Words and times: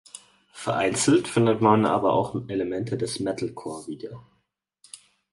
Vereinzelt 0.51 1.27
findet 1.27 1.61
man 1.61 1.85
aber 1.85 2.13
auch 2.13 2.33
Elemente 2.47 2.97
des 2.97 3.19
Metalcore 3.19 3.85
wieder. 3.85 4.23